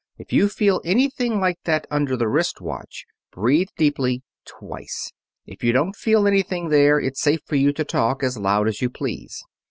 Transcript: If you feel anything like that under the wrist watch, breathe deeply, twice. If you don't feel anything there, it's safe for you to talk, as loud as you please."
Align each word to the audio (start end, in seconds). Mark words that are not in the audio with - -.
If 0.17 0.33
you 0.33 0.49
feel 0.49 0.81
anything 0.83 1.39
like 1.39 1.59
that 1.65 1.85
under 1.91 2.17
the 2.17 2.27
wrist 2.27 2.59
watch, 2.59 3.05
breathe 3.31 3.67
deeply, 3.77 4.23
twice. 4.45 5.11
If 5.45 5.63
you 5.63 5.73
don't 5.73 5.95
feel 5.95 6.25
anything 6.25 6.69
there, 6.69 6.99
it's 6.99 7.21
safe 7.21 7.41
for 7.45 7.55
you 7.55 7.71
to 7.73 7.83
talk, 7.85 8.23
as 8.23 8.35
loud 8.35 8.67
as 8.67 8.81
you 8.81 8.89
please." 8.89 9.43